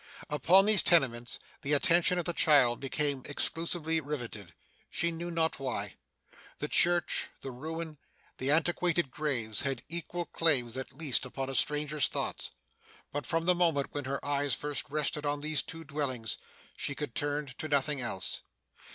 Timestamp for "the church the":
6.57-7.51